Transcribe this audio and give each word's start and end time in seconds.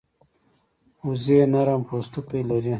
وزې 1.07 1.39
نرم 1.53 1.81
پوستکی 1.87 2.41
لري 2.49 2.69